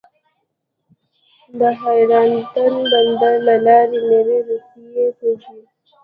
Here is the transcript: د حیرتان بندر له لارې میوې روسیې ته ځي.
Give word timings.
د 1.59 1.61
حیرتان 1.81 2.71
بندر 2.91 3.33
له 3.47 3.55
لارې 3.65 3.99
میوې 4.07 4.39
روسیې 4.47 5.05
ته 5.17 5.27
ځي. 5.41 5.59